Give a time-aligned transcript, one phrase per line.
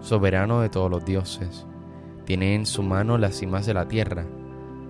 [0.00, 1.66] soberano de todos los dioses.
[2.24, 4.26] Tiene en su mano las cimas de la tierra,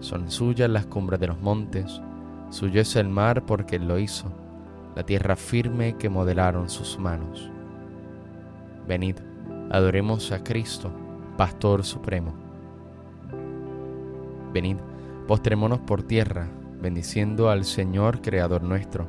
[0.00, 2.00] son suyas las cumbres de los montes,
[2.50, 4.32] suyo es el mar porque Él lo hizo,
[4.94, 7.50] la tierra firme que modelaron sus manos.
[8.86, 9.16] Venid,
[9.70, 10.90] adoremos a Cristo,
[11.36, 12.34] Pastor Supremo.
[14.52, 14.76] Venid,
[15.26, 16.48] postrémonos por tierra,
[16.80, 19.08] bendiciendo al Señor Creador nuestro,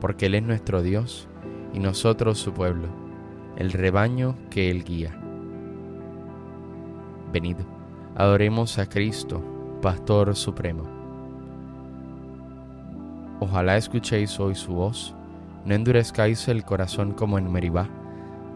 [0.00, 1.28] porque Él es nuestro Dios
[1.72, 2.88] y nosotros su pueblo,
[3.56, 5.16] el rebaño que Él guía.
[7.32, 7.56] Venid,
[8.16, 9.42] adoremos a Cristo,
[9.80, 10.84] Pastor Supremo.
[13.40, 15.14] Ojalá escuchéis hoy su voz,
[15.64, 17.88] no endurezcáis el corazón como en Meribá,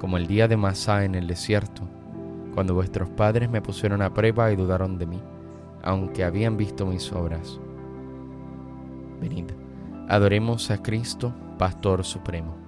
[0.01, 1.83] como el día de Masá en el desierto,
[2.55, 5.21] cuando vuestros padres me pusieron a prueba y dudaron de mí,
[5.83, 7.61] aunque habían visto mis obras.
[9.21, 9.47] Venid,
[10.09, 12.68] adoremos a Cristo, Pastor Supremo.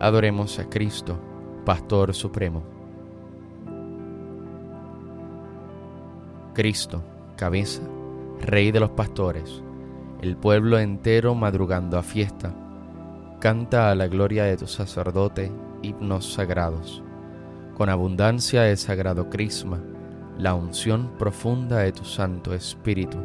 [0.00, 1.18] adoremos a Cristo,
[1.64, 2.62] Pastor Supremo.
[6.54, 7.02] Cristo,
[7.36, 7.82] cabeza,
[8.40, 9.62] Rey de los pastores,
[10.20, 12.54] el pueblo entero madrugando a fiesta,
[13.40, 15.50] canta a la gloria de tu sacerdote
[15.82, 17.02] himnos sagrados,
[17.74, 19.80] con abundancia de sagrado crisma,
[20.38, 23.18] la unción profunda de tu Santo Espíritu,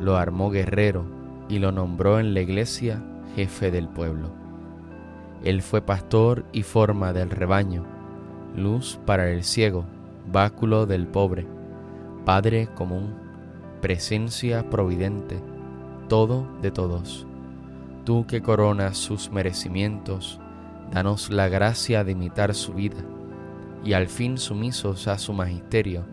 [0.00, 1.04] lo armó guerrero
[1.48, 3.02] y lo nombró en la iglesia
[3.34, 4.37] jefe del pueblo.
[5.44, 7.84] Él fue pastor y forma del rebaño,
[8.56, 9.84] luz para el ciego,
[10.30, 11.46] báculo del pobre,
[12.24, 13.14] Padre común,
[13.80, 15.40] presencia providente,
[16.08, 17.26] todo de todos.
[18.04, 20.40] Tú que coronas sus merecimientos,
[20.92, 22.98] danos la gracia de imitar su vida,
[23.84, 26.04] y al fin sumisos a su magisterio,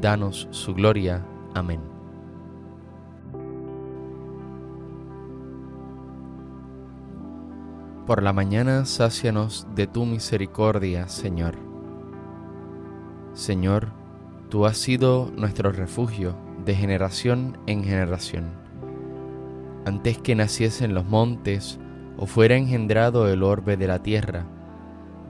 [0.00, 1.24] danos su gloria.
[1.54, 1.89] Amén.
[8.10, 11.54] Por la mañana sácianos de tu misericordia, Señor.
[13.34, 13.92] Señor,
[14.48, 16.34] Tú has sido nuestro refugio
[16.64, 18.50] de generación en generación.
[19.86, 21.78] Antes que naciesen los montes
[22.16, 24.44] o fuera engendrado el orbe de la tierra,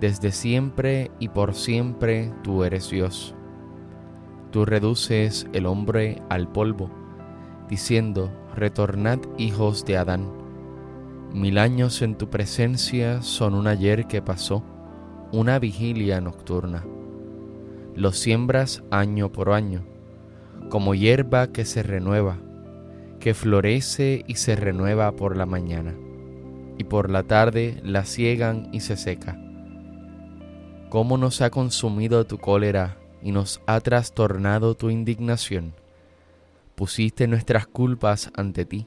[0.01, 3.35] desde siempre y por siempre tú eres Dios.
[4.53, 6.91] Tú reduces el hombre al polvo,
[7.69, 10.40] diciendo, retornad hijos de Adán.
[11.33, 14.65] Mil años en tu presencia son un ayer que pasó,
[15.33, 16.85] una vigilia nocturna
[17.95, 19.85] lo siembras año por año,
[20.69, 22.39] como hierba que se renueva,
[23.19, 25.95] que florece y se renueva por la mañana,
[26.79, 29.39] y por la tarde la ciegan y se seca.
[30.89, 35.75] ¿Cómo nos ha consumido tu cólera y nos ha trastornado tu indignación?
[36.75, 38.87] Pusiste nuestras culpas ante ti,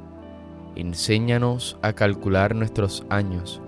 [0.75, 3.61] Enséñanos a calcular nuestros años,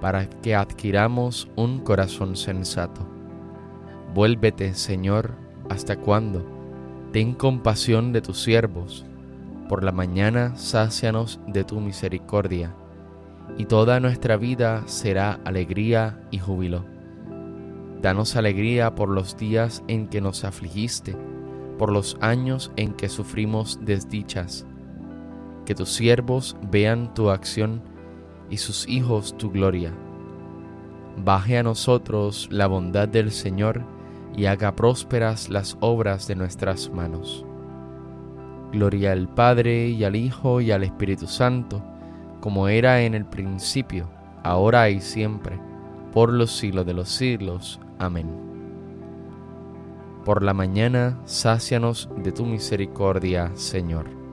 [0.00, 3.06] para que adquiramos un corazón sensato.
[4.14, 5.34] Vuélvete, Señor,
[5.68, 6.46] ¿hasta cuándo?
[7.12, 9.04] Ten compasión de tus siervos.
[9.68, 12.74] Por la mañana sácianos de tu misericordia,
[13.58, 16.84] y toda nuestra vida será alegría y júbilo.
[18.00, 21.16] Danos alegría por los días en que nos afligiste,
[21.78, 24.66] por los años en que sufrimos desdichas.
[25.66, 27.82] Que tus siervos vean tu acción
[28.48, 29.92] y sus hijos tu gloria
[31.24, 33.82] baje a nosotros la bondad del Señor
[34.36, 37.44] y haga prósperas las obras de nuestras manos.
[38.72, 41.82] Gloria al Padre y al Hijo y al Espíritu Santo,
[42.40, 44.08] como era en el principio,
[44.42, 45.58] ahora y siempre,
[46.12, 47.80] por los siglos de los siglos.
[47.98, 48.28] Amén.
[50.24, 54.25] Por la mañana, sácianos de tu misericordia, Señor.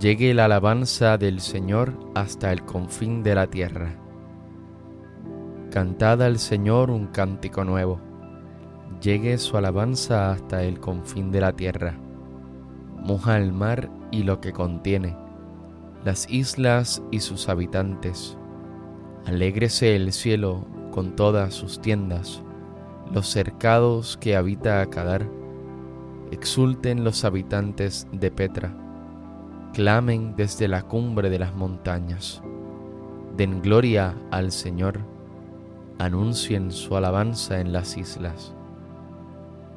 [0.00, 3.98] Llegue la alabanza del Señor hasta el confín de la tierra.
[5.70, 8.00] Cantad al Señor un cántico nuevo.
[9.02, 11.98] Llegue su alabanza hasta el confín de la tierra.
[12.96, 15.14] Moja el mar y lo que contiene,
[16.02, 18.38] las islas y sus habitantes.
[19.26, 22.42] Alégrese el cielo con todas sus tiendas,
[23.12, 25.28] los cercados que habita Acadar.
[26.30, 28.74] Exulten los habitantes de Petra
[29.72, 32.42] clamen desde la cumbre de las montañas.
[33.36, 35.00] Den gloria al Señor,
[35.98, 38.54] anuncien su alabanza en las islas.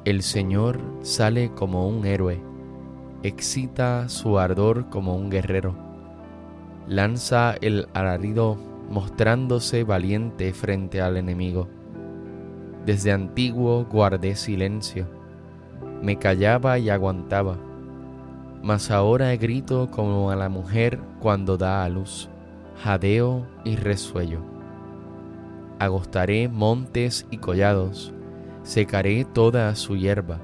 [0.04, 2.42] El Señor sale como un héroe,
[3.22, 5.74] excita su ardor como un guerrero,
[6.88, 8.58] lanza el alarido
[8.90, 11.68] mostrándose valiente frente al enemigo.
[12.84, 15.06] Desde antiguo guardé silencio,
[16.02, 17.56] me callaba y aguantaba
[18.64, 22.30] mas ahora grito como a la mujer cuando da a luz,
[22.82, 24.40] jadeo y resuello.
[25.78, 28.14] Agostaré montes y collados,
[28.62, 30.38] secaré toda su hierba,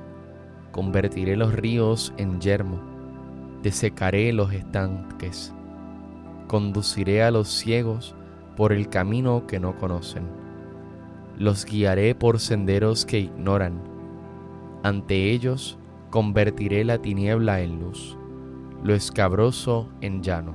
[0.71, 2.79] convertiré los ríos en yermo,
[3.63, 5.55] desecaré los estanques,
[6.47, 8.15] conduciré a los ciegos
[8.55, 10.25] por el camino que no conocen,
[11.39, 13.81] los guiaré por senderos que ignoran,
[14.83, 15.80] ante ellos
[16.11, 18.19] convertiré la tiniebla en luz,
[18.83, 20.55] lo escabroso en llano.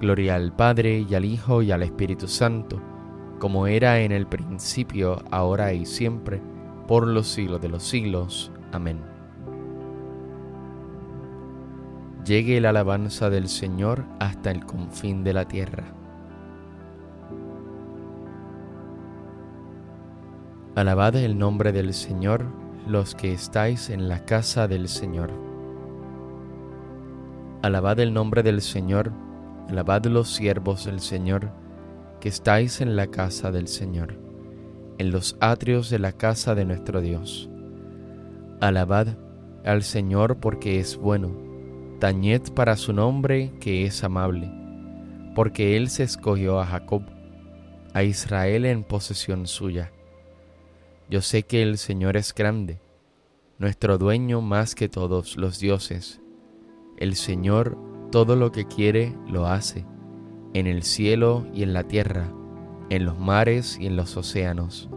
[0.00, 2.80] Gloria al Padre y al Hijo y al Espíritu Santo,
[3.40, 6.40] como era en el principio, ahora y siempre,
[6.86, 8.52] por los siglos de los siglos.
[8.72, 9.00] Amén.
[12.24, 15.84] Llegue la alabanza del Señor hasta el confín de la tierra.
[20.74, 25.30] Alabad el nombre del Señor los que estáis en la casa del Señor.
[27.62, 29.10] Alabad el nombre del Señor,
[29.70, 31.50] alabad los siervos del Señor,
[32.20, 34.18] que estáis en la casa del Señor,
[34.98, 37.48] en los atrios de la casa de nuestro Dios.
[38.60, 39.08] Alabad
[39.64, 41.34] al Señor porque es bueno,
[42.00, 44.52] tañed para su nombre que es amable,
[45.34, 47.02] porque Él se escogió a Jacob,
[47.94, 49.90] a Israel en posesión suya
[51.14, 52.80] yo sé que el Señor es grande,
[53.60, 56.20] nuestro dueño más que todos los dioses.
[56.96, 57.78] El Señor
[58.10, 59.86] todo lo que quiere lo hace,
[60.54, 62.32] en el cielo y en la tierra,
[62.90, 64.90] en los mares y en los océanos.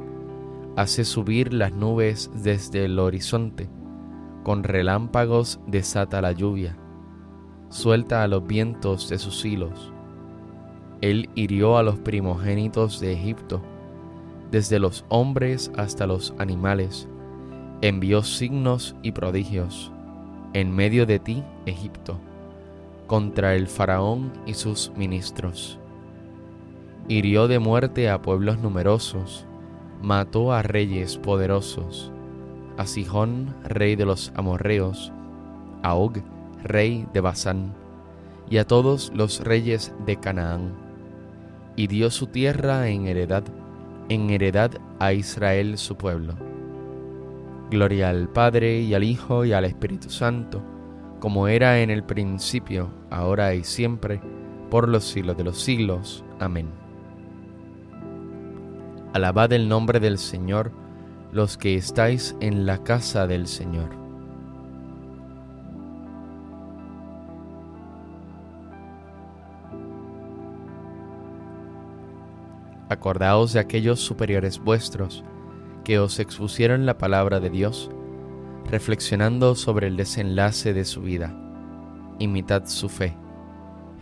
[0.76, 3.70] Hace subir las nubes desde el horizonte,
[4.44, 6.80] con relámpagos desata la lluvia,
[7.70, 9.94] suelta a los vientos de sus hilos.
[11.02, 13.62] Él hirió a los primogénitos de Egipto,
[14.52, 17.08] desde los hombres hasta los animales,
[17.82, 19.92] envió signos y prodigios
[20.54, 22.18] en medio de ti, Egipto,
[23.06, 25.78] contra el faraón y sus ministros.
[27.08, 29.46] Hirió de muerte a pueblos numerosos,
[30.02, 32.12] mató a reyes poderosos,
[32.78, 35.12] a Sihón, rey de los amorreos,
[35.84, 36.18] a Og,
[36.64, 37.74] rey de Basán,
[38.50, 40.74] y a todos los reyes de Canaán,
[41.76, 43.44] y dio su tierra en heredad
[44.10, 46.34] en heredad a Israel su pueblo.
[47.70, 50.62] Gloria al Padre y al Hijo y al Espíritu Santo,
[51.20, 54.22] como era en el principio, ahora y siempre,
[54.70, 56.24] por los siglos de los siglos.
[56.40, 56.70] Amén.
[59.14, 60.72] Alabad el nombre del Señor,
[61.32, 64.07] los que estáis en la casa del Señor.
[72.90, 75.24] Acordaos de aquellos superiores vuestros
[75.84, 77.90] que os expusieron la palabra de Dios,
[78.66, 81.34] reflexionando sobre el desenlace de su vida.
[82.20, 83.16] Imitad su fe.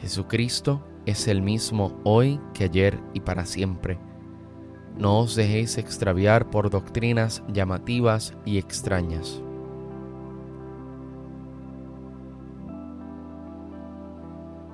[0.01, 3.99] Jesucristo es el mismo hoy que ayer y para siempre.
[4.97, 9.41] No os dejéis extraviar por doctrinas llamativas y extrañas.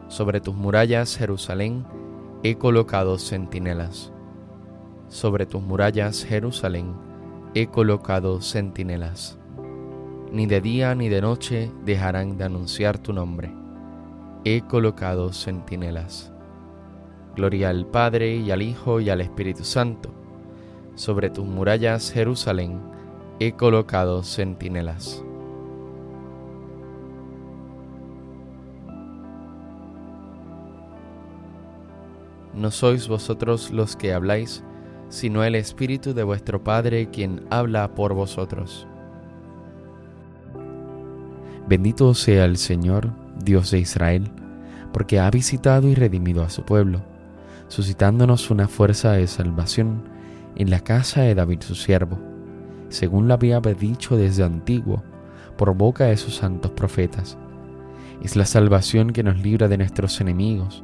[0.08, 1.86] Sobre tus murallas, Jerusalén,
[2.44, 4.12] he colocado centinelas.
[5.10, 6.96] Sobre tus murallas, Jerusalén,
[7.54, 9.38] he colocado centinelas.
[10.32, 13.52] Ni de día ni de noche dejarán de anunciar tu nombre.
[14.44, 16.32] He colocado centinelas.
[17.36, 20.10] Gloria al Padre y al Hijo y al Espíritu Santo.
[20.96, 22.82] Sobre tus murallas, Jerusalén,
[23.40, 25.24] he colocado centinelas.
[32.54, 34.64] No sois vosotros los que habláis,
[35.10, 38.88] sino el Espíritu de vuestro Padre quien habla por vosotros.
[41.68, 43.12] Bendito sea el Señor,
[43.44, 44.30] Dios de Israel,
[44.92, 47.02] porque ha visitado y redimido a su pueblo
[47.72, 50.04] suscitándonos una fuerza de salvación
[50.58, 52.20] en la casa de David su siervo,
[52.90, 55.02] según lo había dicho desde antiguo
[55.58, 57.38] por boca de sus santos profetas.
[58.22, 60.84] Es la salvación que nos libra de nuestros enemigos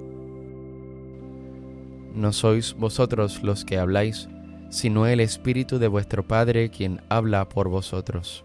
[2.13, 4.27] No sois vosotros los que habláis,
[4.69, 8.43] sino el Espíritu de vuestro Padre quien habla por vosotros.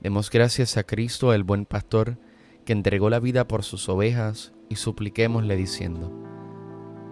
[0.00, 2.18] Demos gracias a Cristo, el buen pastor,
[2.64, 6.10] que entregó la vida por sus ovejas, y supliquémosle diciendo,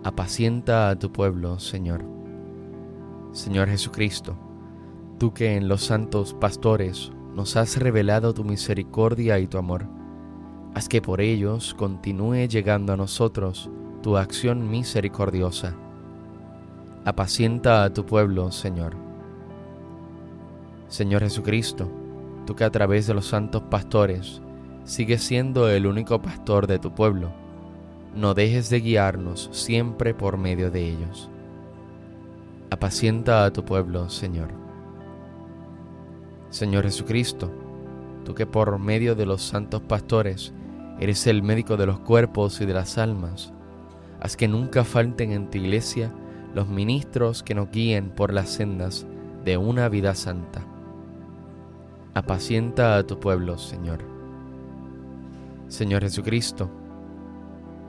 [0.02, 2.04] apacienta a tu pueblo, Señor.
[3.32, 4.36] Señor Jesucristo,
[5.18, 9.86] tú que en los santos pastores nos has revelado tu misericordia y tu amor,
[10.74, 13.70] haz que por ellos continúe llegando a nosotros
[14.02, 15.74] tu acción misericordiosa.
[17.04, 18.94] Apacienta a tu pueblo, Señor.
[20.88, 21.90] Señor Jesucristo,
[22.46, 24.40] tú que a través de los santos pastores
[24.84, 27.30] sigues siendo el único pastor de tu pueblo,
[28.14, 31.30] no dejes de guiarnos siempre por medio de ellos.
[32.70, 34.48] Apacienta a tu pueblo, Señor.
[36.48, 37.50] Señor Jesucristo,
[38.24, 40.52] tú que por medio de los santos pastores
[40.98, 43.52] eres el médico de los cuerpos y de las almas,
[44.20, 46.12] haz que nunca falten en tu iglesia
[46.54, 49.06] los ministros que nos guíen por las sendas
[49.44, 50.66] de una vida santa.
[52.14, 54.00] Apacienta a tu pueblo, Señor.
[55.68, 56.70] Señor Jesucristo,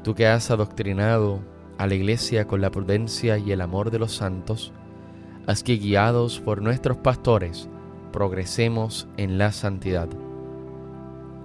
[0.04, 1.42] Tú que has adoctrinado
[1.78, 4.74] a la iglesia con la prudencia y el amor de los santos,
[5.46, 7.70] haz que guiados por nuestros pastores
[8.12, 10.10] progresemos en la santidad.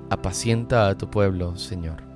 [0.09, 2.16] Apacienta a tu pueblo, Señor.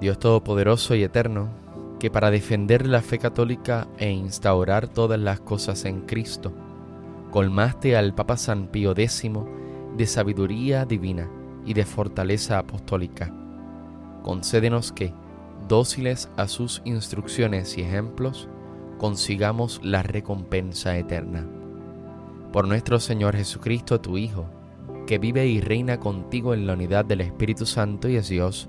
[0.00, 1.50] Dios Todopoderoso y Eterno,
[1.98, 6.52] que para defender la fe católica e instaurar todas las cosas en Cristo,
[7.30, 9.30] colmaste al Papa San Pío X
[9.98, 11.28] de sabiduría divina
[11.66, 13.30] y de fortaleza apostólica.
[14.22, 15.12] Concédenos que,
[15.68, 18.48] dóciles a sus instrucciones y ejemplos,
[18.96, 21.46] consigamos la recompensa eterna.
[22.52, 24.46] Por nuestro Señor Jesucristo, tu Hijo,
[25.06, 28.68] que vive y reina contigo en la unidad del Espíritu Santo y es Dios,